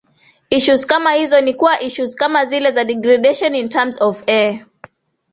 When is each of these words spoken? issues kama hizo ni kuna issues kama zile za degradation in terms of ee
issues 0.49 0.85
kama 0.85 1.13
hizo 1.15 1.41
ni 1.41 1.53
kuna 1.53 1.81
issues 1.83 2.15
kama 2.15 2.45
zile 2.45 2.71
za 2.71 2.83
degradation 2.83 3.55
in 3.55 3.69
terms 3.69 4.01
of 4.01 4.23
ee 4.27 4.59